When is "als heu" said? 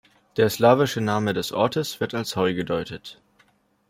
2.15-2.55